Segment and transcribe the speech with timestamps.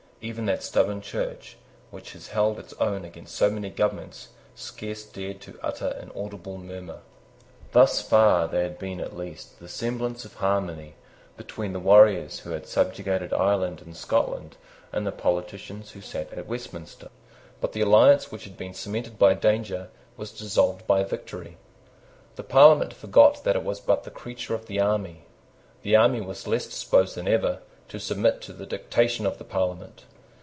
[0.23, 1.57] Even that stubborn Church,
[1.89, 6.59] which has held its own against so many governments, scarce dared to utter an audible
[6.59, 6.99] murmur.
[7.71, 10.93] Thus far there had been at least the semblance of harmony
[11.37, 14.57] between the warriors who had subjugated Ireland and Scotland
[14.91, 17.09] and the politicians who sate at Westminster:
[17.59, 21.57] but the alliance which had been cemented by danger was dissolved by victory.
[22.35, 25.23] The Parliament forgot that it was but the creature of the army.
[25.81, 30.05] The army was less disposed than ever to submit to the dictation of the Parliament.